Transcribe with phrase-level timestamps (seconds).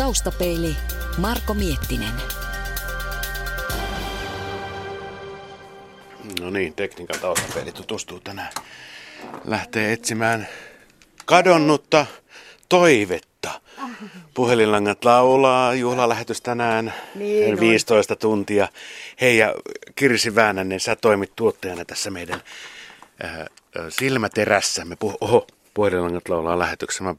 [0.00, 0.76] Taustapeili
[1.18, 2.12] Marko Miettinen.
[6.40, 8.52] No niin, tekniikan taustapeili tutustuu tänään.
[9.44, 10.48] Lähtee etsimään
[11.24, 12.06] kadonnutta
[12.68, 13.60] toivetta.
[14.34, 17.60] Puhelinlangat laulaa, juhlalähetys tänään, Niin on.
[17.60, 18.68] 15 tuntia.
[19.20, 19.54] Hei ja
[19.94, 22.40] Kirsi Väänänen, sä toimit tuottajana tässä meidän
[23.24, 23.46] äh, äh,
[23.88, 24.96] silmäterässämme.
[25.04, 27.04] Puh- Oho, puhelinlangat laulaa lähetyksessä.
[27.04, 27.14] Mä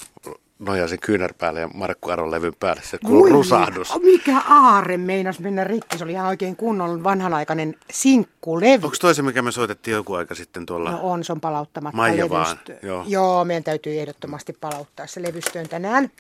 [0.61, 2.81] nojasin kyynärpäälle ja Markku Aron levyn päälle.
[2.85, 3.93] Se kuuluu rusahdus.
[4.01, 5.97] Mikä aare meinas mennä rikki?
[5.97, 8.85] Se oli ihan oikein kunnon vanhanaikainen sinkkulevy.
[8.85, 10.91] Onko toisen, mikä me soitettiin joku aika sitten tuolla?
[10.91, 13.03] No on, se on palauttamatta Maija vaan, joo.
[13.07, 16.11] joo, meidän täytyy ehdottomasti palauttaa se levystöön tänään.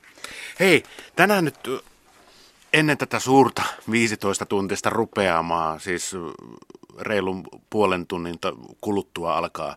[0.59, 0.83] Hei,
[1.15, 1.59] tänään nyt
[2.73, 6.15] ennen tätä suurta 15 tuntista rupeamaa, siis
[6.99, 8.35] reilun puolen tunnin
[8.81, 9.75] kuluttua alkaa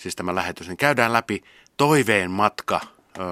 [0.00, 1.42] siis tämä lähetys, niin käydään läpi
[1.76, 2.80] toiveen matka
[3.18, 3.22] ö,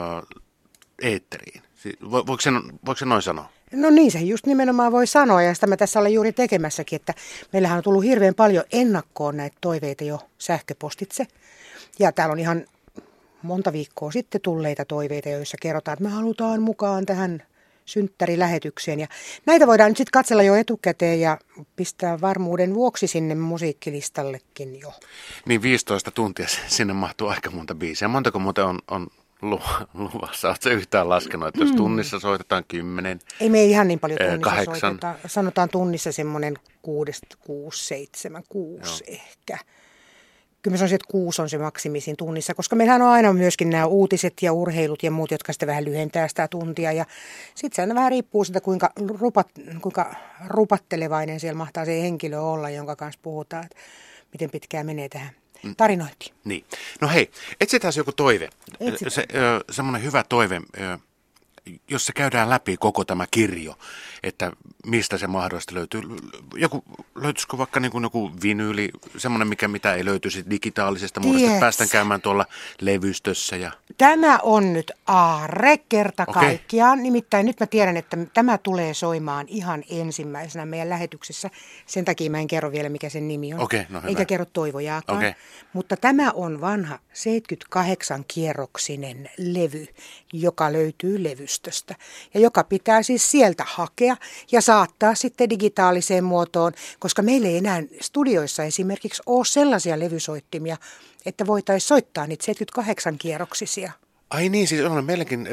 [1.02, 1.62] eetteriin.
[2.10, 2.50] Voiko, se,
[2.86, 3.48] voiko se noin sanoa?
[3.72, 7.14] No niin, se just nimenomaan voi sanoa, ja sitä mä tässä olen juuri tekemässäkin, että
[7.52, 11.26] meillähän on tullut hirveän paljon ennakkoon näitä toiveita jo sähköpostitse.
[11.98, 12.64] Ja täällä on ihan
[13.42, 17.42] monta viikkoa sitten tulleita toiveita, joissa kerrotaan, että me halutaan mukaan tähän
[17.84, 19.00] synttärilähetykseen.
[19.00, 19.06] Ja
[19.46, 21.38] näitä voidaan nyt sitten katsella jo etukäteen ja
[21.76, 24.92] pistää varmuuden vuoksi sinne musiikkilistallekin jo.
[25.46, 28.08] Niin 15 tuntia sinne mahtuu aika monta biisiä.
[28.08, 29.06] Montako muuten on, on
[29.94, 30.48] luvassa?
[30.48, 34.50] Oletko yhtään laskenut, että jos tunnissa soitetaan kymmenen, Ei me ihan niin paljon Ee, tunnissa
[34.50, 34.78] kahdeksan.
[34.80, 35.14] soiteta.
[35.26, 39.58] Sanotaan tunnissa semmoinen kuudesta, kuusi, seitsemän, kuusi ehkä.
[40.62, 43.86] Kyllä mä sanoisin, että kuusi on se maksimisin tunnissa, koska meillähän on aina myöskin nämä
[43.86, 46.92] uutiset ja urheilut ja muut, jotka sitten vähän lyhentää sitä tuntia.
[46.92, 47.04] Ja
[47.54, 49.48] sitten se aina vähän riippuu siitä, kuinka, rupat,
[49.82, 50.14] kuinka
[50.46, 53.76] rupattelevainen siellä mahtaa se henkilö olla, jonka kanssa puhutaan, että
[54.32, 55.30] miten pitkään menee tähän
[55.76, 56.34] tarinointiin.
[56.44, 56.64] Niin.
[57.00, 58.48] No hei, etsitään joku toive.
[58.80, 59.10] Etsitään.
[59.10, 60.98] Se, ö, semmoinen hyvä toive, ö,
[61.90, 63.78] jos se käydään läpi koko tämä kirjo,
[64.22, 64.52] että
[64.86, 66.02] mistä se mahdollisesti löytyy.
[66.54, 66.84] Joku,
[67.14, 71.90] löytyisikö vaikka niin kuin joku vinyyli, semmoinen mikä mitä ei löytyisi digitaalisesta muodosta, että päästään
[71.90, 72.46] käymään tuolla
[72.80, 73.72] levystössä ja...
[73.98, 76.42] Tämä on nyt aarre kerta Okei.
[76.42, 77.02] kaikkiaan.
[77.02, 81.50] Nimittäin nyt mä tiedän, että tämä tulee soimaan ihan ensimmäisenä meidän lähetyksessä.
[81.86, 83.60] Sen takia mä en kerro vielä, mikä sen nimi on.
[83.60, 84.08] Okei, no hyvä.
[84.08, 85.18] Eikä kerro toivojaakaan.
[85.18, 85.34] Okei.
[85.72, 89.86] Mutta tämä on vanha 78-kierroksinen levy,
[90.32, 91.22] joka löytyy
[91.58, 91.94] levystöstä.
[92.34, 94.16] Ja joka pitää siis sieltä hakea
[94.52, 100.76] ja saattaa sitten digitaaliseen muotoon, koska meillä ei enää studioissa esimerkiksi ole sellaisia levysoittimia,
[101.26, 103.92] että voitaisiin soittaa niitä 78-kierroksisia.
[104.30, 105.48] Ai niin, siis on meilläkin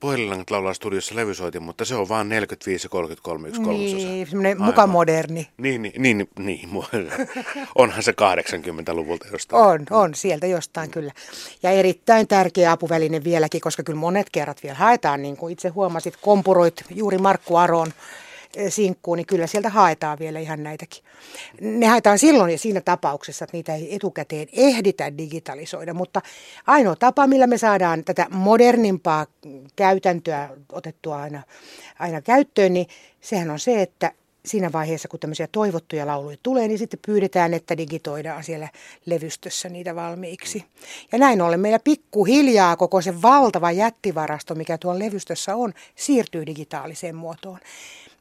[0.00, 3.96] puhelinlangat laulaa studiossa levysoitin, mutta se on vaan 45 ja 33 yksi kolmasosa.
[3.96, 5.48] Niin, semmoinen muka moderni.
[5.56, 6.68] Niin, niin, niin, niin.
[7.74, 9.62] onhan se 80-luvulta jostain.
[9.62, 11.12] On, on, sieltä jostain kyllä.
[11.62, 16.16] Ja erittäin tärkeä apuväline vieläkin, koska kyllä monet kerrat vielä haetaan, niin kuin itse huomasit,
[16.20, 17.92] kompuroit juuri Markku Aron
[18.68, 21.04] sinkkuun, niin kyllä sieltä haetaan vielä ihan näitäkin.
[21.60, 26.22] Ne haetaan silloin ja siinä tapauksessa, että niitä ei etukäteen ehditä digitalisoida, mutta
[26.66, 29.26] ainoa tapa, millä me saadaan tätä modernimpaa
[29.76, 31.42] käytäntöä otettua aina,
[31.98, 32.86] aina käyttöön, niin
[33.20, 34.12] sehän on se, että
[34.46, 38.68] siinä vaiheessa, kun tämmöisiä toivottuja lauluja tulee, niin sitten pyydetään, että digitoidaan siellä
[39.06, 40.64] levystössä niitä valmiiksi.
[41.12, 47.14] Ja näin ollen meillä pikkuhiljaa koko se valtava jättivarasto, mikä tuolla levystössä on, siirtyy digitaaliseen
[47.14, 47.58] muotoon.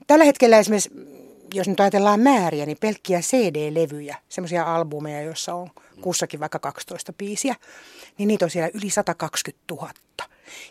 [0.08, 0.92] Tällä hetkellä esimerkiksi,
[1.54, 5.70] jos nyt ajatellaan määriä, niin pelkkiä CD-levyjä, semmoisia albumeja, joissa on
[6.02, 7.56] kussakin vaikka 12 biisiä,
[8.18, 9.90] niin niitä on siellä yli 120 000.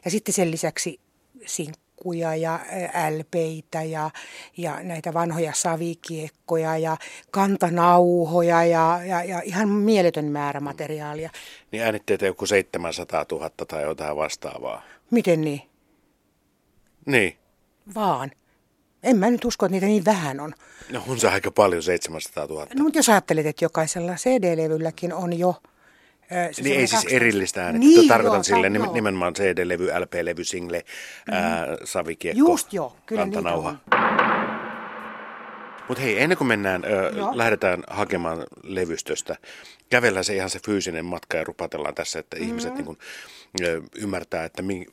[0.04, 1.00] Ja sitten sen lisäksi
[1.46, 2.60] sinkkuja ja
[3.18, 4.10] LPitä ja,
[4.56, 6.96] ja näitä vanhoja savikiekkoja ja
[7.30, 11.30] kantanauhoja ja, ja, ja ihan mieletön määrä materiaalia.
[11.72, 14.82] Niin äänitteitä joku 700 000 tai jotain vastaavaa.
[15.10, 15.62] Miten niin?
[17.06, 17.36] Niin.
[17.94, 18.30] Vaan.
[19.04, 20.54] En mä nyt usko, että niitä niin vähän on.
[20.92, 22.66] No on se aika paljon, 700 000.
[22.74, 25.54] No mutta jos ajattelet, että jokaisella CD-levylläkin on jo...
[26.52, 27.86] se Niin ei siis 12 erillistä äänettä.
[27.86, 28.86] Niin, Tarkoitan joo, sille joo.
[28.86, 30.84] nim- nimenomaan CD-levy, LP-levy, single,
[31.30, 33.76] ää, savikiekko, Just joo, kyllä kantanauha.
[35.88, 37.38] Mutta hei, ennen kuin mennään, ö, Joo.
[37.38, 39.36] lähdetään hakemaan levystöstä,
[39.90, 42.48] kävellään se ihan se fyysinen matka ja rupatellaan tässä, että mm-hmm.
[42.48, 42.98] ihmiset niin kun,
[43.62, 44.86] ö, ymmärtää, että, mi,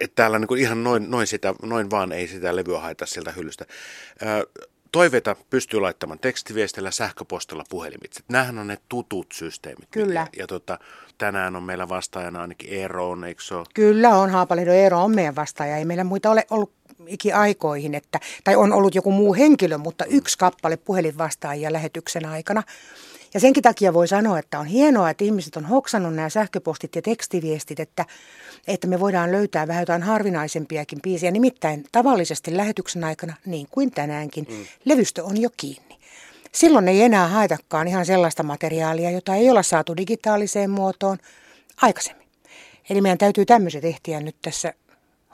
[0.00, 3.32] että täällä niin kun ihan noin, noin, sitä, noin vaan ei sitä levyä haeta sieltä
[3.32, 3.64] hyllystä.
[4.22, 4.46] Ö,
[4.92, 8.20] toiveita pystyy laittamaan tekstiviestillä, sähköpostilla, puhelimitse.
[8.28, 9.88] Nämähän on ne tutut systeemit.
[9.90, 10.20] Kyllä.
[10.20, 10.78] Ja, ja tota,
[11.18, 13.64] tänään on meillä vastaajana ainakin Eeroon, eikö se ole?
[13.74, 15.76] Kyllä on, Haapalehdon Eero on meidän vastaaja.
[15.76, 16.72] Ei meillä muita ole ollut
[17.06, 22.62] ikiaikoihin, että, tai on ollut joku muu henkilö, mutta yksi kappale puhelinvastaajia lähetyksen aikana.
[23.34, 27.02] Ja senkin takia voi sanoa, että on hienoa, että ihmiset on hoksannut nämä sähköpostit ja
[27.02, 28.04] tekstiviestit, että,
[28.66, 31.30] että me voidaan löytää vähän jotain harvinaisempiakin biisiä.
[31.30, 34.64] Nimittäin tavallisesti lähetyksen aikana, niin kuin tänäänkin, mm.
[34.84, 35.98] levystö on jo kiinni.
[36.52, 41.18] Silloin ei enää haetakaan ihan sellaista materiaalia, jota ei olla saatu digitaaliseen muotoon
[41.82, 42.26] aikaisemmin.
[42.90, 44.74] Eli meidän täytyy tämmöiset ehtiä nyt tässä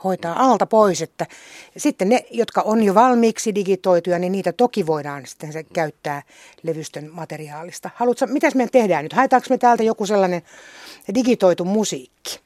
[0.05, 1.27] hoitaa alta pois, että
[1.77, 6.23] sitten ne, jotka on jo valmiiksi digitoituja, niin niitä toki voidaan sitten se käyttää
[6.63, 7.91] levystön materiaalista.
[7.95, 9.13] Haluatko, mitäs me tehdään nyt?
[9.13, 10.43] Haetaanko me täältä joku sellainen
[11.15, 12.41] digitoitu musiikki?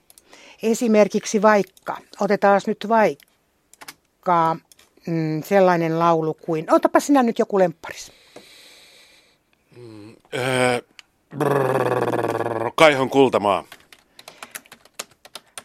[0.62, 4.56] Esimerkiksi vaikka, otetaan nyt vaikka
[5.06, 8.12] mm, sellainen laulu kuin, otapa sinä nyt joku lempparis.
[9.76, 10.80] Mm, öö,
[11.38, 13.64] brrr, Kaihon kultamaa.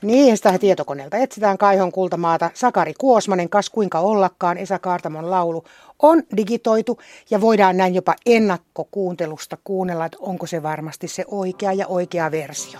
[0.02, 2.52] Niin, sitä tietokoneelta etsitään Kaihon kultamaata.
[2.54, 5.64] Sakari Kuosmanen, kas kuinka ollakaan, Esa Kaartamon laulu
[6.00, 7.00] on digitoitu
[7.30, 12.80] ja voidaan näin jopa ennakkokuuntelusta kuunnella, että onko se varmasti se oikea ja oikea versio.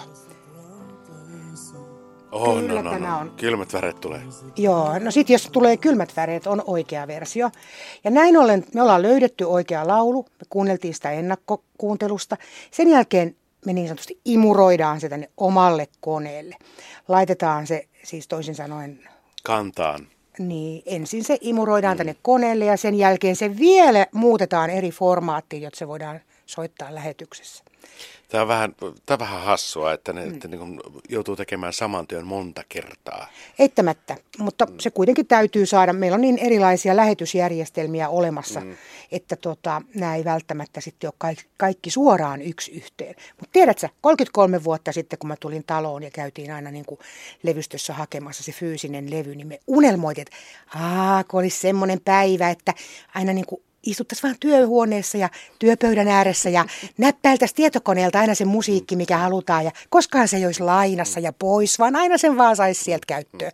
[2.32, 3.20] Oh, Kyllä no, no, tämä no.
[3.20, 3.34] on.
[3.38, 4.22] Kylmät väreet tulee.
[4.56, 7.50] Joo, no sitten jos tulee kylmät väreet, on oikea versio.
[8.04, 12.38] Ja näin ollen me ollaan löydetty oikea laulu, me kuunneltiin sitä ennakkokuuntelusta.
[12.72, 16.56] Sen jälkeen me niin sanotusti imuroidaan se tänne omalle koneelle.
[17.08, 19.00] Laitetaan se siis toisin sanoen...
[19.44, 20.08] Kantaan.
[20.40, 21.98] Niin, ensin se imuroidaan mm.
[21.98, 27.64] tänne koneelle ja sen jälkeen se vielä muutetaan eri formaattiin, jotta se voidaan soittaa lähetyksessä.
[28.30, 30.34] Tämä on vähän, tämä on vähän hassua, että ne mm.
[30.34, 30.80] että niin
[31.10, 33.28] joutuu tekemään saman työn monta kertaa.
[33.60, 35.94] Eittämättä, mutta se kuitenkin täytyy saada.
[35.94, 38.76] Meillä on niin erilaisia lähetysjärjestelmiä olemassa, mm.
[39.12, 43.16] että tota, nämä ei välttämättä sitten ole kaikki, kaikki suoraan yksi yhteen.
[43.40, 47.00] Mutta tiedätkö, 33 vuotta sitten, kun mä tulin taloon ja käytiin aina niin kuin
[47.44, 50.38] levystössä hakemassa se fyysinen levy, niin me unelmoitiin, että
[50.80, 52.74] Aa, kun olisi semmoinen päivä, että
[53.16, 55.30] aina niin kuin istuttaisiin vaan työhuoneessa ja
[55.60, 56.66] työpöydän ääressä ja
[56.98, 59.66] näppäiltäisiin tietokoneelta aina se musiikki, mikä halutaan.
[59.66, 63.52] Ja koskaan se ei olisi lainassa ja pois, vaan aina sen vaan saisi sieltä käyttöön.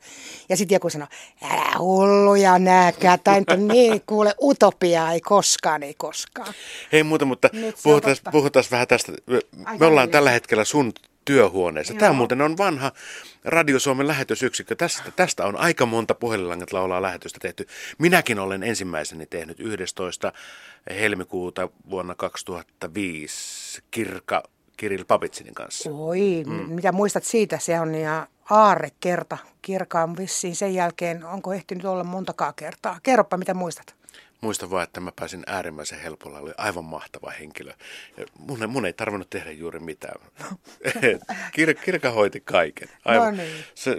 [0.49, 1.07] Ja sitten joku sanoo,
[1.43, 6.53] älä hulluja nääkää, tai niin kuule, utopia ei koskaan, ei koskaan.
[6.91, 7.49] Hei muuta, mutta
[7.83, 9.11] puhutaan, puhutaan vähän tästä.
[9.25, 9.39] Me,
[9.79, 10.93] me ollaan tällä hetkellä sun
[11.25, 11.93] työhuoneessa.
[11.93, 11.99] Joo.
[11.99, 12.91] Tämä muuten on vanha
[13.45, 14.75] Radio Suomen lähetysyksikkö.
[14.75, 17.67] Tästä, tästä on aika monta puhelinlangat laulaa lähetystä tehty.
[17.97, 20.33] Minäkin olen ensimmäiseni tehnyt 11.
[20.89, 24.43] helmikuuta vuonna 2005 Kirka
[24.77, 25.89] Kiril Papitsinin kanssa.
[25.91, 26.53] Oi, mm.
[26.53, 27.59] mitä muistat siitä?
[27.59, 29.37] Se on ja aarre kerta.
[29.61, 32.99] Kirka on vissiin sen jälkeen, onko ehtinyt olla montakaa kertaa?
[33.03, 33.95] Kerropa, mitä muistat?
[34.41, 36.39] Muistan vaan, että mä pääsin äärimmäisen helpolla.
[36.39, 37.73] Oli aivan mahtava henkilö.
[38.39, 40.21] Mun, mun ei tarvinnut tehdä juuri mitään.
[41.53, 42.89] Kir, kirka hoiti kaiken.
[43.05, 43.37] Aivan.
[43.37, 43.63] No niin.
[43.75, 43.97] Se,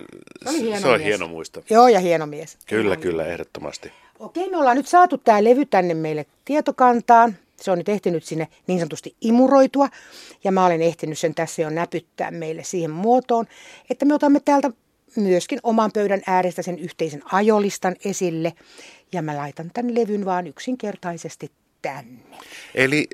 [0.50, 1.04] se, hieno se on mies.
[1.04, 1.62] hieno muisto.
[1.70, 2.58] Joo, ja hieno mies.
[2.66, 3.32] Kyllä, hieno kyllä, mies.
[3.32, 3.92] ehdottomasti.
[4.18, 7.36] Okei, me ollaan nyt saatu tämä levy tänne meille tietokantaan.
[7.56, 9.88] Se on nyt ehtinyt sinne niin sanotusti imuroitua.
[10.44, 13.46] Ja mä olen ehtinyt sen tässä jo näpyttää meille siihen muotoon,
[13.90, 14.70] että me otamme täältä
[15.16, 18.52] myöskin oman pöydän äärestä sen yhteisen ajolistan esille
[19.12, 21.50] ja mä laitan tämän levyn vaan yksinkertaisesti
[21.82, 22.38] tänne.
[22.74, 23.08] Eli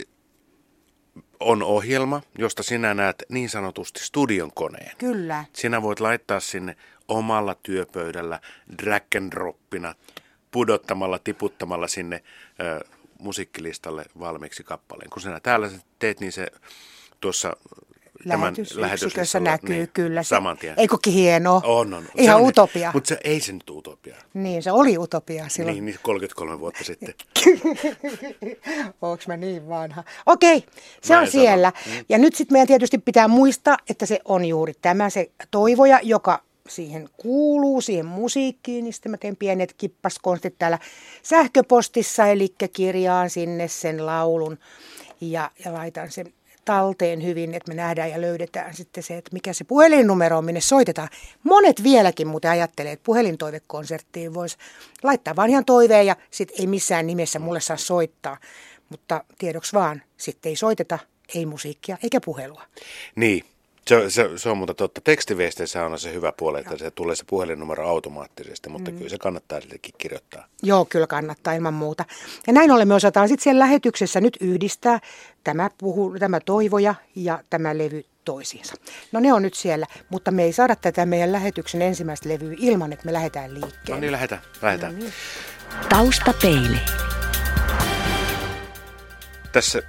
[1.40, 4.96] on ohjelma, josta sinä näet niin sanotusti studion koneen.
[4.98, 5.44] Kyllä.
[5.52, 6.76] Sinä voit laittaa sinne
[7.08, 8.40] omalla työpöydällä
[8.78, 9.94] drag and droppina,
[10.50, 12.22] pudottamalla, tiputtamalla sinne
[12.60, 12.84] ö,
[13.18, 15.10] musiikkilistalle valmiiksi kappaleen.
[15.10, 16.46] Kun sinä täällä teet, niin se
[17.20, 17.56] tuossa
[18.24, 20.22] lähetysyksikössä näkyy niin, kyllä.
[20.22, 20.74] Se, saman tien.
[20.76, 21.60] Eikö hienoa?
[21.64, 22.04] On, on.
[22.14, 22.90] Ihan se on, utopia.
[22.94, 24.16] Mutta se ei se nyt utopia.
[24.34, 25.74] Niin, se oli utopia silloin.
[25.74, 27.14] Niin, niin 33 vuotta sitten.
[29.02, 30.04] Onko mä niin vanha?
[30.26, 30.64] Okei,
[31.02, 31.72] se mä on siellä.
[31.86, 32.04] Mm.
[32.08, 36.42] Ja nyt sitten meidän tietysti pitää muistaa, että se on juuri tämä se toivoja, joka
[36.68, 40.78] siihen kuuluu, siihen musiikkiin, niin sitten mä teen pienet kippaskonstit täällä
[41.22, 44.58] sähköpostissa, eli kirjaan sinne sen laulun
[45.20, 46.32] ja, ja laitan sen
[46.64, 50.60] talteen hyvin, että me nähdään ja löydetään sitten se, että mikä se puhelinnumero on, minne
[50.60, 51.08] soitetaan.
[51.42, 54.56] Monet vieläkin muuten ajattelee, että puhelintoivekonserttiin voisi
[55.02, 58.36] laittaa vaan ihan toiveen ja sitten ei missään nimessä mulle saa soittaa.
[58.88, 60.98] Mutta tiedoksi vaan, sitten ei soiteta,
[61.34, 62.62] ei musiikkia eikä puhelua.
[63.16, 63.44] Niin,
[63.86, 65.00] se, se, se on mutta totta.
[65.00, 68.96] Tekstiviesteissä on se hyvä puoli, että se tulee se puhelinnumero automaattisesti, mutta mm.
[68.96, 70.46] kyllä se kannattaa sillekin kirjoittaa.
[70.62, 72.04] Joo, kyllä kannattaa ilman muuta.
[72.46, 75.00] Ja näin ollen me osataan sitten siellä lähetyksessä nyt yhdistää
[75.44, 78.74] tämä, puhu, tämä toivoja ja tämä levy toisiinsa.
[79.12, 82.92] No ne on nyt siellä, mutta me ei saada tätä meidän lähetyksen ensimmäistä levyä ilman,
[82.92, 83.94] että me lähdetään liikkeelle.
[83.94, 84.42] No niin, lähdetään.
[84.62, 84.92] lähdetään.
[84.94, 85.12] No niin.
[85.88, 86.78] Taustapeili.
[89.52, 89.82] Tässä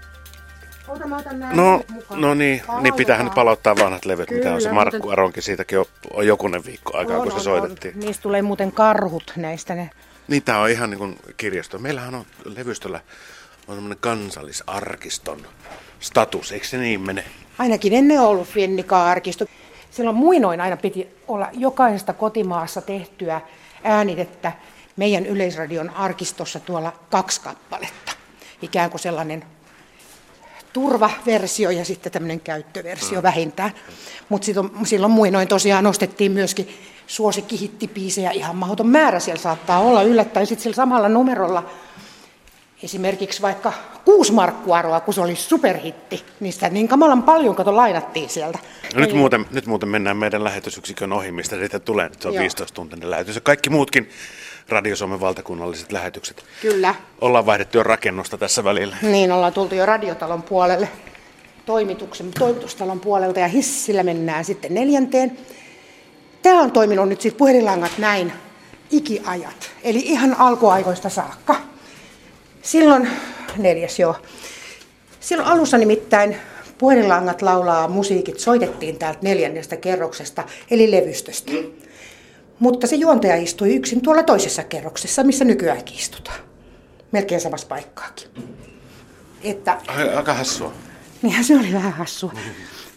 [1.53, 5.11] No, no niin, niin pitäähän nyt palauttaa vanhat levyt, Kyllä, mitä on se Markku muuten...
[5.11, 7.93] Aronkin, siitäkin on, on jokunen viikko aikaa, on, kun se on, soitettiin.
[7.93, 7.99] On.
[7.99, 9.89] Niistä tulee muuten karhut näistä ne.
[10.27, 11.79] Niin, tämä on ihan niin kuin kirjasto.
[11.79, 12.99] Meillähän on levystöllä
[13.67, 15.39] on tämmöinen kansallisarkiston
[15.99, 17.23] status, eikö se niin mene?
[17.57, 19.45] Ainakin ennen ollut Fennika-arkisto.
[19.91, 23.41] Silloin muinoin aina piti olla jokaisesta kotimaassa tehtyä
[23.83, 24.51] äänitettä
[24.95, 28.11] meidän Yleisradion arkistossa tuolla kaksi kappaletta.
[28.61, 29.45] Ikään kuin sellainen
[30.73, 33.23] turvaversio ja sitten tämmöinen käyttöversio mm.
[33.23, 33.71] vähintään.
[34.29, 34.47] Mutta
[34.83, 36.69] silloin muinoin tosiaan nostettiin myöskin
[37.07, 41.69] suosikkihittipiisejä ihan mahdoton määrä siellä saattaa olla yllättäen sitten sillä samalla numerolla
[42.83, 43.73] esimerkiksi vaikka
[44.05, 48.59] kuusi markkuaroa, kun se oli superhitti, niin sitä niin kamalan paljon kato lainattiin sieltä.
[48.95, 52.09] No nyt, muuten, nyt muuten mennään meidän lähetysyksikön ohi, mistä siitä tulee.
[52.09, 53.35] Nyt se on 15 tuntinen lähetys.
[53.35, 54.09] Ja kaikki muutkin
[54.69, 56.43] Radio Suomen valtakunnalliset lähetykset.
[56.61, 56.95] Kyllä.
[57.21, 58.97] Ollaan vaihdettu jo rakennusta tässä välillä.
[59.01, 60.89] Niin, ollaan tultu jo radiotalon puolelle
[61.65, 65.37] toimituksen, toimitustalon puolelta ja hissillä mennään sitten neljänteen.
[66.41, 68.33] Tämä on toiminut nyt siis puhelinlangat näin
[68.91, 71.55] ikiajat, eli ihan alkuaikoista saakka.
[72.61, 73.09] Silloin,
[73.57, 74.15] neljäs joo,
[75.19, 76.37] silloin alussa nimittäin
[76.77, 81.51] puhelinlangat laulaa musiikit soitettiin täältä neljännestä kerroksesta, eli levystöstä.
[82.63, 86.39] Mutta se juontaja istui yksin tuolla toisessa kerroksessa, missä nykyäänkin istutaan.
[87.11, 88.27] Melkein samassa paikkaakin.
[89.43, 89.77] Että,
[90.15, 90.73] Aika hassua.
[91.21, 92.33] Niinhän se oli vähän hassua.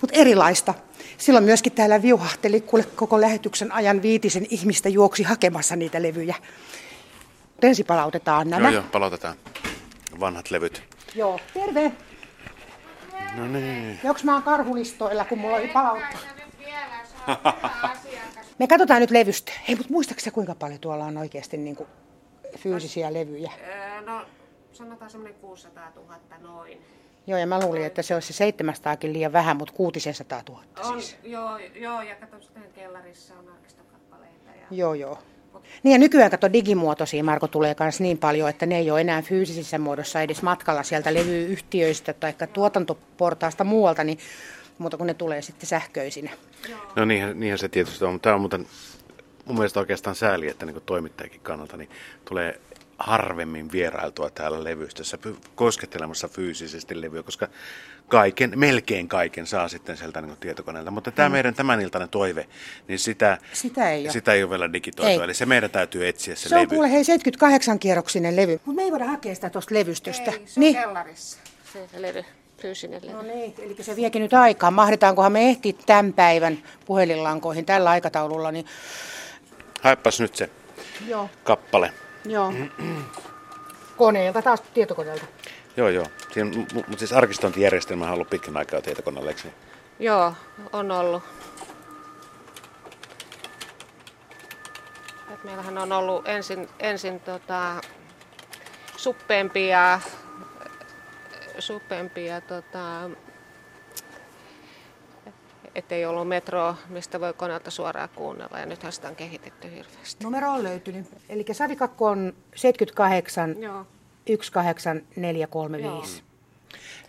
[0.00, 0.74] Mutta erilaista.
[1.18, 6.34] Silloin myöskin täällä viuhahteli kuule koko lähetyksen ajan viitisen ihmistä juoksi hakemassa niitä levyjä.
[7.62, 8.68] Ensi palautetaan nämä.
[8.68, 9.36] Joo, joo, palautetaan.
[10.20, 10.82] Vanhat levyt.
[11.14, 11.92] Joo, terve.
[13.36, 14.00] No niin.
[14.04, 16.20] Joks mä oon karhulistoilla, kun mulla oli palauttaa.
[18.58, 19.52] Me katsotaan nyt levystä.
[19.68, 21.88] Hei, mutta muistaakseni kuinka paljon tuolla on oikeasti niin kuin
[22.58, 23.52] fyysisiä levyjä?
[24.06, 24.22] No,
[24.72, 26.80] sanotaan semmoinen 600 000 noin.
[27.26, 31.16] Joo, ja mä luulin, että se olisi 700 liian vähän, mutta 600 000 on, siis.
[31.24, 34.50] Joo, joo, ja katso, sitten kellarissa on arkistokappaleita.
[34.60, 34.66] Ja...
[34.76, 35.18] Joo, joo.
[35.82, 39.22] Niin ja nykyään kato digimuotoisia, Marko, tulee myös niin paljon, että ne ei ole enää
[39.22, 44.18] fyysisessä muodossa edes matkalla sieltä levyyhtiöistä tai tuotantoportaasta muualta, niin
[44.78, 46.30] mutta kun ne tulee sitten sähköisinä.
[46.96, 48.66] No niinhän, niinhän se tietysti on, mutta tämä on muuten
[49.44, 51.90] mun mielestä oikeastaan sääli, että niin toimittajakin kannalta niin
[52.24, 52.60] tulee
[52.98, 55.18] harvemmin vierailtua täällä levystössä
[55.54, 57.48] koskettelemassa fyysisesti levyä, koska
[58.08, 60.90] kaiken, melkein kaiken saa sitten sieltä niin tietokoneelta.
[60.90, 61.32] Mutta tämä mm.
[61.32, 62.46] meidän tämän iltainen toive,
[62.88, 64.12] niin sitä, sitä, ei, ole.
[64.12, 65.20] sitä ei ole vielä digitoitu.
[65.20, 65.24] Ei.
[65.24, 66.60] Eli se meidän täytyy etsiä se, se levy.
[66.60, 68.52] Se on kuule hei 78-kierroksinen levy.
[68.52, 70.30] Mutta me ei voida hakea sitä tuosta levystöstä.
[70.30, 70.74] Ei, se on niin.
[70.74, 71.38] kellarissa
[71.72, 72.24] se levy
[72.58, 73.16] fyysinen levy.
[73.16, 74.70] No niin, eli se viekin nyt aikaa.
[74.70, 78.52] Mahdetaankohan me ehtiä tämän päivän puhelinlankoihin tällä aikataululla?
[78.52, 78.66] Niin...
[79.82, 80.50] Haippas nyt se
[81.06, 81.30] Joo.
[81.44, 81.92] kappale.
[82.24, 82.52] Joo.
[83.96, 85.24] Koneelta, taas tietokoneelta.
[85.76, 86.06] Joo, joo.
[86.74, 89.48] Mutta siis arkistointijärjestelmä on ollut pitkän aikaa tietokoneella, eikö
[89.98, 90.34] Joo,
[90.72, 91.22] on ollut.
[95.34, 97.80] Et meillähän on ollut ensin, ensin tota,
[101.58, 103.10] suppeempia, suppeempia tota,
[105.74, 108.58] ettei ollut metroa, mistä voi koneelta suoraan kuunnella.
[108.58, 110.24] Ja nythän sitä on kehitetty hirveästi.
[110.24, 111.06] Numero on löytynyt.
[111.28, 113.86] Eli Savikakko on 78 Joo.
[114.26, 116.18] 18435.
[116.18, 116.26] Joo.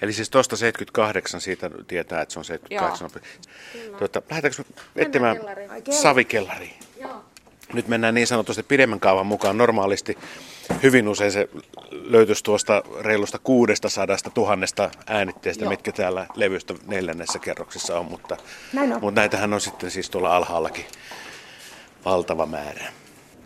[0.01, 3.09] Eli siis tuosta 78 siitä tietää, että se on 78.
[3.97, 4.63] Tuota, lähdetäänkö
[4.95, 5.37] etsimään
[5.89, 6.79] savikellariin?
[7.73, 9.57] Nyt mennään niin sanotusti pidemmän kaavan mukaan.
[9.57, 10.17] Normaalisti
[10.83, 11.49] hyvin usein se
[11.91, 15.69] löytyisi tuosta reilusta kuudesta sadasta tuhannesta äänitteestä, Joo.
[15.69, 18.37] mitkä täällä levystä neljännessä kerroksessa on, mutta,
[19.01, 20.85] mutta näitähän on sitten siis tuolla alhaallakin
[22.05, 22.83] valtava määrä.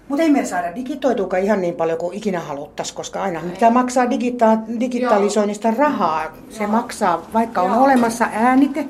[0.07, 4.05] Mutta ei me saada digitoituukaan ihan niin paljon kuin ikinä haluttaisiin, koska aina pitää maksaa
[4.05, 6.37] digita- digitalisoinnista rahaa.
[6.49, 6.71] Se Joo.
[6.71, 7.83] maksaa, vaikka on Joo.
[7.83, 8.85] olemassa äänite,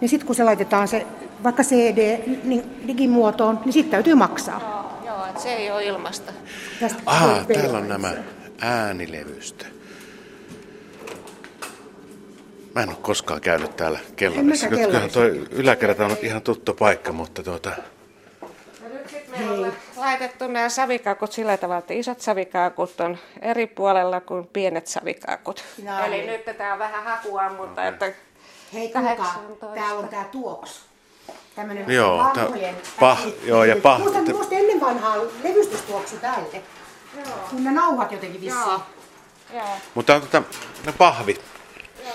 [0.00, 1.06] niin sitten kun se laitetaan se
[1.44, 4.60] vaikka CD niin digimuotoon, niin sitten täytyy maksaa.
[5.04, 6.32] Joo, joo se ei ole ilmasta.
[6.80, 8.12] Tästä Aha, täällä on nämä
[8.60, 9.66] äänilevystä.
[12.74, 14.68] Mä en ole koskaan käynyt täällä kellarissa.
[14.68, 17.72] Kyllähän toi yläkerta on ihan tuttu paikka, mutta tuota...
[19.50, 25.64] On laitettu nämä savikakut sillä tavalla, että isot savikakut on eri puolella kuin pienet savikakut.
[25.82, 26.26] No, Eli niin.
[26.26, 27.86] nyt tämä on vähän hakua, mutta okay.
[27.88, 28.12] että
[28.72, 30.93] Hei, kuulkaa, täällä on tämä tuoksu.
[31.56, 36.62] Tämmöinen joo, vanhojen pah, joo, ja pah, Muistan, muistan ennen vanhaa levystystuoksu tälle.
[37.16, 37.36] Joo.
[37.50, 38.62] Kun ne nauhat jotenkin vissiin.
[38.62, 38.80] Joo.
[39.54, 39.68] Joo.
[39.94, 40.42] Mutta on tota,
[40.86, 41.36] no pahvi.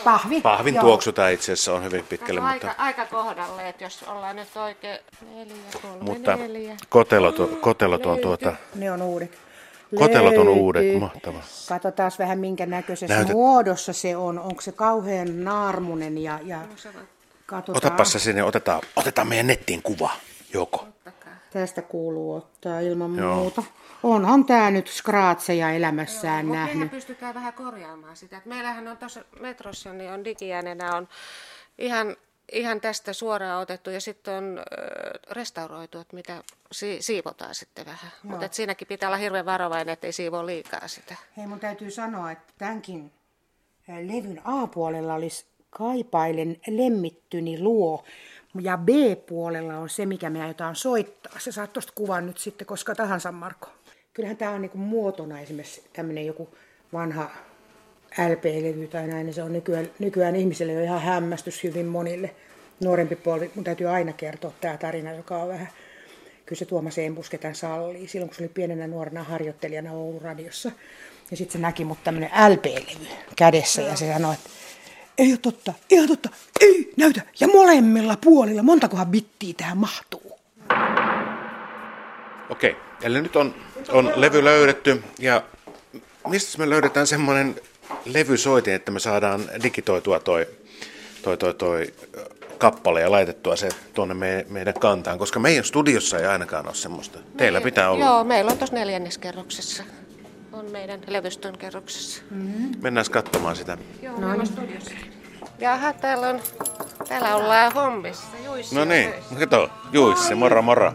[0.04, 0.42] Pahvi?
[0.42, 0.84] Pahvin joo.
[0.84, 2.42] tuoksu tämä itse asiassa on hyvin pitkälle.
[2.42, 2.68] mutta...
[2.68, 5.00] aika, aika kohdalle, että jos ollaan nyt oikein
[5.36, 6.78] neljä, kolme, mutta neljä.
[6.90, 8.56] Kotelot, on, kotelot on tuota...
[8.76, 9.38] Ne on uudet.
[9.96, 11.42] Kotelot on uudet, mahtavaa.
[11.70, 13.34] Katsotaan vähän minkä näköisessä Näytet...
[13.34, 14.40] muodossa se on.
[14.40, 16.60] Onko se kauhean naarmunen ja, ja
[17.50, 17.78] Katsotaan.
[17.78, 20.12] Otapa se sinne, otetaan, otetaan meidän nettiin kuva,
[20.54, 20.88] joko.
[21.54, 23.36] Tästä kuuluu ottaa ilman Joo.
[23.36, 23.64] muuta.
[24.04, 26.78] Onhan tämä nyt skraatseja elämässään Joo, nähnyt.
[26.78, 28.38] Mutta pystytään vähän korjaamaan sitä.
[28.38, 31.08] Et meillähän on tuossa metrossa, niin on digiäänenä on
[31.78, 32.16] ihan,
[32.52, 34.60] ihan tästä suoraan otettu ja sitten on
[35.32, 38.12] restauroitu, että mitä si- siivotaan sitten vähän.
[38.24, 41.16] Mutta siinäkin pitää olla hirveän varovainen, ettei siivoa liikaa sitä.
[41.38, 43.12] Hei, mun täytyy sanoa, että tämänkin
[43.88, 48.04] levyn A-puolella olisi Kaipailen lemmittyni luo.
[48.62, 51.40] Ja B-puolella on se, mikä me aiotaan soittaa.
[51.40, 53.68] Se saat tuosta kuvan nyt sitten koska tahansa, Marko.
[54.14, 56.50] Kyllähän tämä on niinku muotona esimerkiksi tämmöinen joku
[56.94, 57.32] vanha
[58.18, 59.26] LP-levy tai näin.
[59.26, 62.36] Niin se on nykyään, nykyään ihmisille jo ihan hämmästys hyvin monille.
[62.84, 65.70] Nuorempi puoli, mun täytyy aina kertoa tämä tarina, joka on vähän...
[66.46, 68.08] Kyllä se Tuomas Embuske tämän sallii.
[68.08, 70.72] Silloin kun se oli pienenä nuorena harjoittelijana Oulun radiossa.
[71.32, 74.50] Ja sitten se näki mut tämmöinen LP-levy kädessä ja se sanoi, että
[75.20, 76.30] ei ole totta, ihan totta,
[76.62, 77.22] ei näytä.
[77.40, 80.40] Ja molemmilla puolilla, montakohan bittiä tähän mahtuu.
[82.50, 83.56] Okei, eli nyt on,
[83.90, 85.44] on levy löydetty ja
[86.28, 87.56] mistä me löydetään semmoinen
[88.06, 90.48] levysoitin, että me saadaan digitoitua toi,
[91.24, 91.94] toi, toi, toi
[92.58, 97.20] kappale ja laitettua se tuonne me, meidän kantaan, koska meidän studiossa ei ainakaan ole semmoista.
[97.38, 98.06] Teillä pitää olla.
[98.06, 99.84] Joo, meillä on tuossa neljänneskerroksessa.
[100.54, 102.22] On meidän levystön kerroksessa.
[102.32, 102.72] Mm-hmm.
[102.82, 103.78] Mennään katsomaan sitä.
[104.02, 104.92] Joo, no studiossa.
[105.60, 106.40] Jaha, täällä, on,
[107.08, 108.28] täällä ollaan hommissa.
[108.46, 110.94] Juissi no niin, kato, Juissi, moro moro.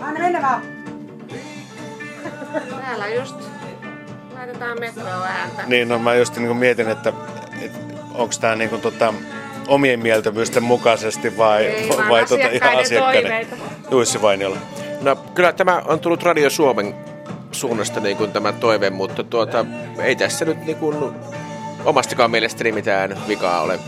[0.00, 0.62] Anna mennä vaan.
[2.80, 3.36] Täällä just
[4.34, 5.62] laitetaan metroa ääntä.
[5.66, 7.12] Niin, no mä just niin mietin, että,
[7.60, 7.78] että
[8.14, 9.14] onko tämä niin kuin, tota,
[9.68, 13.46] omien mieltymysten mukaisesti vai, Ei, vai tota, ihan asiakkaiden.
[13.90, 14.56] Juissi Vainiola.
[15.02, 16.94] No kyllä tämä on tullut Radio Suomen
[17.52, 19.66] suunnasta niin kuin tämä toive, mutta tuota,
[19.98, 20.96] ei tässä nyt niin kuin
[21.84, 23.80] omastakaan mielestäni mitään vikaa ole.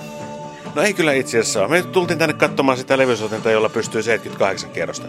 [0.75, 1.68] No ei kyllä itse asiassa ole.
[1.68, 5.06] Me tultiin tänne katsomaan sitä levysotinta, jolla pystyy 78 kierrosta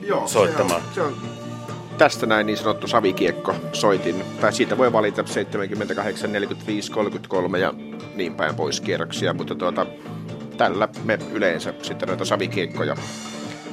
[0.00, 0.82] Joo, soittamaan.
[0.94, 1.36] Se on, se on
[1.98, 4.24] tästä näin niin sanottu savikiekko soitin.
[4.40, 7.74] Tai siitä voi valita 78, 45, 33 ja
[8.14, 9.86] niin päin pois kierroksia, mutta tuota,
[10.56, 12.96] tällä me yleensä sitten noita savikiekkoja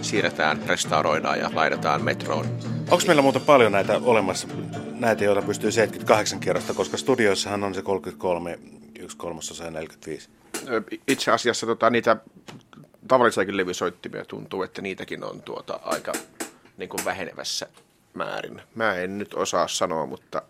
[0.04, 2.46] siirretään, restauroidaan ja laitetaan metroon.
[2.92, 4.48] Onko meillä muuta paljon näitä olemassa,
[5.00, 8.60] näitä, joita pystyy 78 kierrosta, koska studioissahan on se 33,
[9.00, 10.30] yksi kolmasosa ja 45?
[11.08, 12.18] Itse asiassa tota, niitä
[13.08, 16.12] tavallisiakin levysoittimia tuntuu, että niitäkin on tuota aika
[16.78, 17.68] niin kuin vähenevässä
[18.14, 18.62] määrin.
[18.76, 20.42] Mä en nyt osaa sanoa, mutta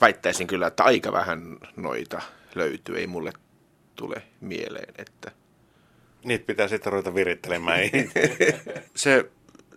[0.00, 2.22] väittäisin kyllä, että aika vähän noita
[2.54, 2.98] löytyy.
[2.98, 3.32] Ei mulle
[3.96, 5.41] tule mieleen, että...
[6.24, 7.80] Niitä pitää sitten ruveta virittelemään.
[8.96, 9.30] se,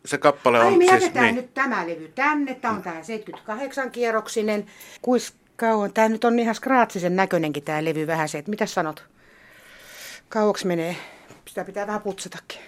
[0.06, 0.66] se kappale on...
[0.66, 1.36] Ai me siis, niin.
[1.36, 2.56] nyt tämä levy tänne.
[2.56, 4.66] Tämä on tämä 78-kierroksinen.
[5.02, 5.94] Kuis kauan?
[5.94, 9.04] Tämä nyt on ihan skraatsisen näköinenkin tämä levy vähän se, että mitä sanot?
[10.30, 10.96] Kauaksi menee?
[11.48, 12.60] Sitä pitää vähän putsatakin.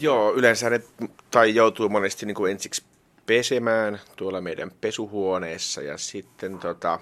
[0.00, 0.80] Joo, yleensä ne
[1.30, 2.82] tai joutuu monesti niin kuin ensiksi
[3.26, 7.00] pesemään tuolla meidän pesuhuoneessa ja sitten tota,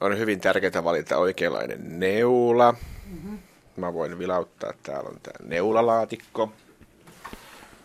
[0.00, 2.72] on hyvin tärkeää valita oikeanlainen neula.
[3.06, 3.38] Mm-hmm.
[3.78, 6.52] Mä voin vilauttaa, täällä on tämä neulalaatikko.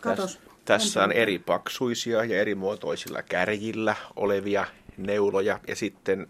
[0.00, 0.40] Katos.
[0.64, 6.28] Tässä on eri paksuisia ja eri muotoisilla kärjillä olevia neuloja ja sitten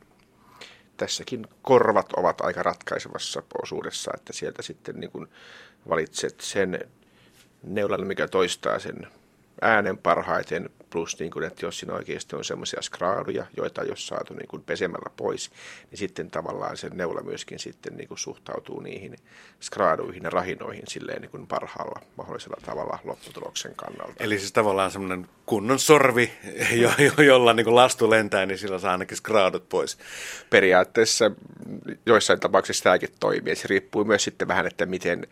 [0.97, 5.29] tässäkin korvat ovat aika ratkaisevassa osuudessa, että sieltä sitten niin kun
[5.89, 6.81] valitset sen
[7.63, 9.07] neulan, mikä toistaa sen
[9.63, 13.97] äänen parhaiten, plus niin kuin, että jos siinä oikeasti on semmoisia skraaduja, joita ei ole
[13.97, 15.51] saatu niin kuin pesemällä pois,
[15.91, 19.17] niin sitten tavallaan se neula myöskin sitten niin kuin suhtautuu niihin
[19.61, 24.25] skraaduihin ja rahinoihin silleen niin kuin parhaalla mahdollisella tavalla lopputuloksen kannalta.
[24.25, 26.33] Eli siis tavallaan semmoinen kunnon sorvi,
[26.73, 29.99] jo, jo, jolla niin kuin lastu lentää, niin sillä saa ainakin skraadut pois.
[30.51, 31.31] Periaatteessa
[32.07, 33.57] joissain tapauksissa tämäkin toimii.
[33.57, 35.27] Se riippuu myös sitten vähän, että miten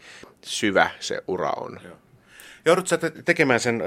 [0.45, 1.81] syvä se ura on.
[1.85, 1.97] Joo.
[2.65, 3.83] Joudut sä tekemään sen,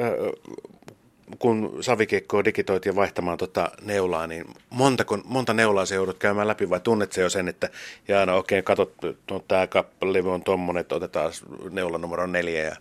[1.40, 2.44] kun savikiekkoa
[2.86, 7.22] ja vaihtamaan tota neulaa, niin montako, monta neulaa se joudut käymään läpi vai tunnet se
[7.22, 7.70] jo sen, että
[8.08, 8.94] jaa, no okei, katsot,
[9.32, 11.32] no, tämä kappalevy on tommonen, että otetaan
[11.72, 12.64] neula numero neljä.
[12.64, 12.76] Ja...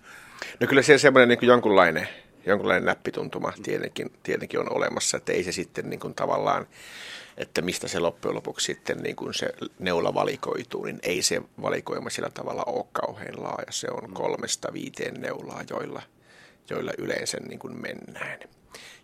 [0.61, 2.09] No kyllä se semmoinen niin jonkunlainen,
[2.46, 6.66] jonkunlainen näppituntuma tietenkin, tietenkin on olemassa, että ei se sitten niin kuin tavallaan
[7.37, 12.11] että mistä se loppujen lopuksi sitten niin kuin se neula valikoituu, niin ei se valikoima
[12.11, 13.66] sillä tavalla ole kauhean laaja.
[13.70, 16.02] Se on kolmesta viiteen neulaa, joilla,
[16.70, 18.38] joilla yleensä niin kuin mennään.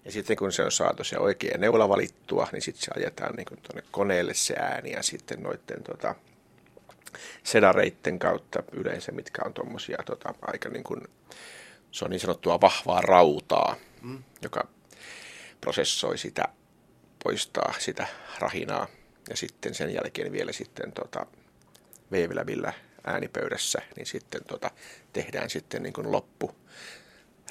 [0.04, 3.46] Ja sitten kun se on saatu se oikea neula valittua, niin sitten se ajetaan niin
[3.46, 6.14] tuonne koneelle se ääni ja sitten noiden tota,
[7.44, 11.00] sedareitten kautta yleensä, mitkä on tuommoisia tota, aika niin kuin,
[11.90, 14.22] se on niin sanottua vahvaa rautaa, mm.
[14.42, 14.68] joka
[15.60, 16.44] prosessoi sitä
[17.24, 18.06] poistaa sitä
[18.38, 18.86] rahinaa
[19.30, 21.26] ja sitten sen jälkeen vielä sitten tota,
[22.10, 22.72] veevilävillä
[23.04, 24.70] äänipöydässä, niin sitten tota,
[25.12, 26.54] tehdään sitten niin kuin loppu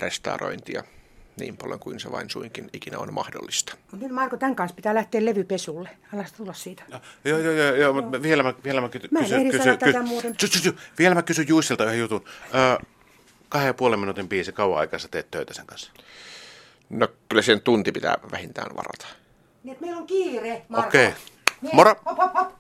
[0.02, 0.84] restaurointia
[1.40, 3.78] niin paljon kuin se vain suinkin ikinä on mahdollista.
[3.92, 5.90] Mutta nyt Marko, tämän kanssa pitää lähteä levypesulle.
[6.14, 6.84] Älä tulla siitä.
[6.88, 9.50] No, joo, joo, joo, joo, mutta vielä mä, vielä mä, kysy, Mä en kysy, ehdi
[9.50, 10.36] kysy, sanoa tätä kysy, muuten.
[11.00, 12.26] vielä mä kysyn Juissilta yhden jutun.
[12.56, 12.86] Ö,
[13.50, 15.92] kahden ja puolen minuutin biisi, kauan aikaa sä teet töitä sen kanssa?
[16.90, 19.08] No kyllä sen tunti pitää vähintään varata.
[19.64, 20.88] Niin, että meillä on kiire, Marko.
[20.88, 21.08] Okei.
[21.08, 21.20] Okay.
[21.62, 21.96] Niin, Moro!
[22.06, 22.52] Hop, hop, hop.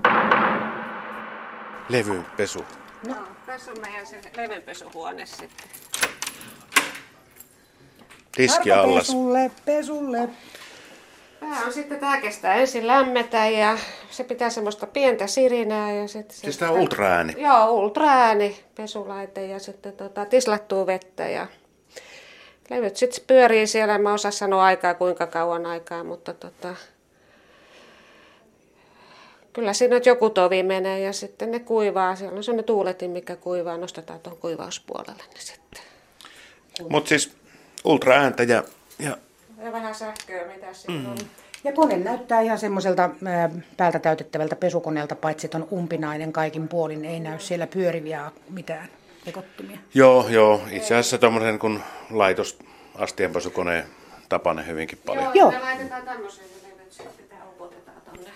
[1.89, 2.65] Levyn pesu.
[3.07, 5.69] No, tässä on meidän se levenpesuhuone sitten.
[8.39, 9.07] Tiski allas.
[9.07, 10.29] Pesulle, pesulle.
[11.39, 13.77] Tämä on sitten, tämä kestää ensin lämmetä ja
[14.09, 16.37] se pitää semmoista pientä sirinää ja sitten...
[16.37, 17.35] Siis tää on ultraääni.
[17.37, 21.47] Joo, ultraääni, pesulaite ja sitten tota, tislattuu vettä ja
[22.69, 23.97] levyt sitten pyörii siellä.
[23.97, 26.75] Mä osaa sanoa aikaa, kuinka kauan aikaa, mutta tota,
[29.53, 32.15] kyllä siinä nyt joku tovi menee ja sitten ne kuivaa.
[32.15, 33.77] Siellä on sellainen tuuletin, mikä kuivaa.
[33.77, 35.81] Nostetaan tuon kuivauspuolelle niin sitten.
[36.89, 37.38] Mutta siis
[37.83, 38.63] ultraääntä ja,
[38.99, 39.17] ja
[39.63, 41.17] Ja vähän sähköä, mitä siinä on.
[41.63, 47.05] Ja kone näyttää ihan semmoiselta ää, päältä täytettävältä pesukoneelta, paitsi että on umpinainen kaikin puolin.
[47.05, 48.89] Ei näy siellä pyöriviä mitään
[49.25, 49.77] tekottimia.
[49.93, 51.79] joo, joo, itse asiassa tuommoisen kun
[52.11, 52.59] laitos
[52.95, 53.83] astianpesukoneen
[54.29, 55.23] tapainen hyvinkin paljon.
[55.23, 55.61] Joo, Joo.
[55.61, 57.37] laitetaan tämmöisen levyt sitten,
[58.05, 58.29] tonne.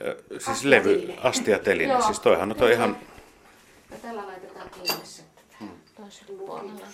[0.00, 2.96] Ö, Siis levy, astiateline, siis toihan on toi ihan,
[3.90, 6.86] Ja tällä laitetaan kiinni sitten toisella puolella.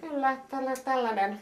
[0.00, 1.40] Kyllä, tällä, tällainen.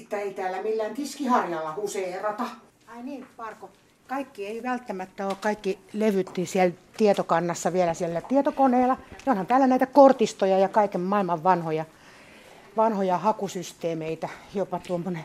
[0.00, 2.44] Että ei täällä millään tiskiharjalla huseerata.
[2.86, 3.70] Ai niin, Marko.
[4.06, 8.96] Kaikki ei välttämättä ole kaikki levyt niin siellä tietokannassa vielä siellä tietokoneella.
[9.26, 11.84] Ja onhan täällä näitä kortistoja ja kaiken maailman vanhoja,
[12.76, 14.28] vanhoja hakusysteemeitä.
[14.54, 15.24] Jopa tuommoinen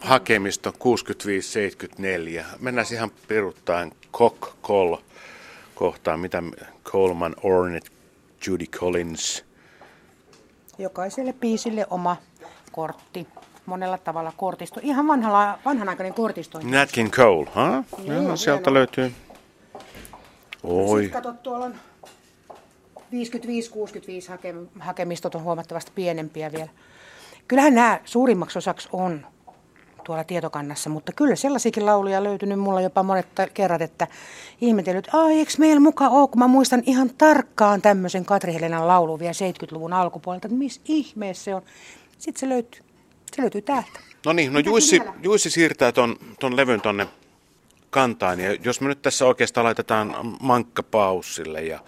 [0.00, 2.44] hakemisto 65-74.
[2.60, 4.96] Mennään ihan peruttaen Cock Call
[5.74, 6.42] kohtaan, mitä
[6.84, 7.90] Coleman, Ornette,
[8.46, 9.44] Judy Collins.
[10.78, 12.16] Jokaiselle biisille oma
[12.72, 13.26] kortti.
[13.66, 14.80] Monella tavalla kortisto.
[14.82, 16.70] Ihan vanhalla, vanhanaikainen kortistointi.
[16.70, 17.84] Nat King Cole, ha?
[18.04, 18.74] Joo, Joo, sieltä hieno.
[18.74, 19.12] löytyy.
[20.62, 21.02] Oi.
[21.02, 21.74] Sitten kato, tuolla on
[22.96, 23.06] 55-65
[24.28, 26.68] hake, hakemistot on huomattavasti pienempiä vielä.
[27.48, 29.26] Kyllähän nämä suurimmaksi osaksi on
[30.04, 34.06] tuolla tietokannassa, mutta kyllä sellaisiakin lauluja löytynyt mulla jopa monet kerrat, että
[34.60, 38.88] ihmetellyt, että ai eikö meillä muka ole, kun mä muistan ihan tarkkaan tämmöisen Katri Helenan
[38.88, 41.62] laulun vielä 70-luvun alkupuolelta, että missä ihmeessä se on.
[42.18, 42.80] Sitten se löytyy,
[43.36, 44.00] se löytyy täältä.
[44.26, 45.14] No niin, no Juissi, vielä?
[45.22, 47.06] Juissi siirtää ton, ton levyn tonne
[47.90, 48.40] kantaan.
[48.40, 51.80] Ja jos me nyt tässä oikeastaan laitetaan mankka paussille ja,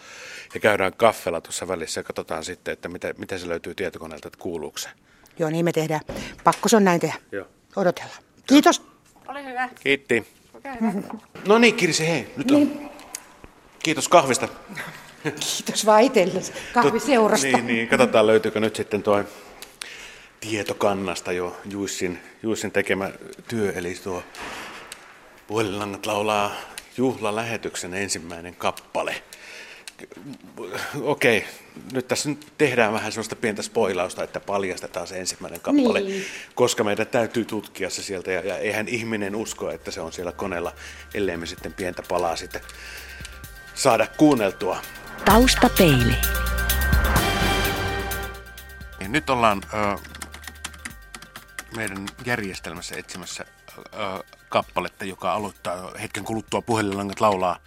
[0.55, 4.38] ja käydään kaffella tuossa välissä ja katsotaan sitten, että mitä, mitä se löytyy tietokoneelta, että
[4.38, 4.88] kuuluuko se.
[5.38, 6.00] Joo, niin me tehdään.
[6.44, 7.14] Pakko se on näin tehdä.
[7.33, 7.46] Joo.
[7.77, 8.23] Odotellaan.
[8.47, 8.83] Kiitos.
[9.29, 9.69] Ole hyvä.
[9.83, 10.27] Kiitti.
[10.55, 10.93] Hyvä.
[11.47, 12.57] No niin, Kirsi, hei, nyt on.
[12.57, 12.91] Niin.
[13.79, 14.49] Kiitos kahvista.
[15.23, 17.47] Kiitos vaan itsellesi kahviseurasta.
[17.47, 19.25] Niin, niin, katsotaan löytyykö nyt sitten tuo
[20.41, 23.11] tietokannasta jo Juissin, Juissin tekemä
[23.49, 24.23] työ, eli tuo
[25.47, 26.53] Puhelinlangat laulaa
[26.97, 29.23] juhlalähetyksen ensimmäinen kappale.
[31.03, 31.45] Okei,
[31.93, 36.25] nyt tässä nyt tehdään vähän sellaista pientä spoilausta, että paljastetaan se ensimmäinen kappale, Niin.
[36.55, 40.33] koska meidän täytyy tutkia se sieltä, ja, ja eihän ihminen usko, että se on siellä
[40.33, 40.73] koneella,
[41.15, 42.61] ellei me sitten pientä palaa sitten
[43.75, 44.79] saada kuunneltua.
[45.25, 46.17] Taustapeili.
[49.01, 49.99] Niin nyt ollaan ö,
[51.77, 53.45] meidän järjestelmässä etsimässä
[53.79, 57.59] ö, kappaletta, joka aloittaa hetken kuluttua puhelinlangat laulaa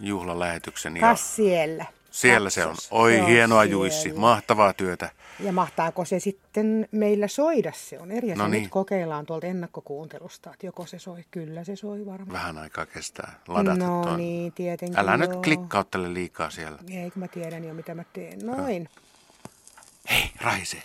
[0.00, 0.96] juhlalähetyksen.
[0.96, 1.86] Ja Kas siellä.
[2.10, 2.68] siellä se on.
[2.70, 2.88] Katsos.
[2.90, 3.72] Oi, Se hienoa siellä.
[3.72, 5.10] Juissi, mahtavaa työtä.
[5.40, 7.72] Ja mahtaako se sitten meillä soida?
[7.74, 8.42] Se on eri asia.
[8.44, 8.62] No niin.
[8.62, 11.24] Nyt kokeillaan tuolta ennakkokuuntelusta, että joko se soi.
[11.30, 12.32] Kyllä se soi varmaan.
[12.32, 14.16] Vähän aikaa kestää ladata No tuon.
[14.16, 15.42] niin, tietenkin Älä nyt joo.
[15.42, 16.78] klikkauttele liikaa siellä.
[16.90, 18.38] Eikö mä tiedän jo, mitä mä teen.
[18.46, 18.88] Noin.
[20.10, 20.82] Hei, Raise,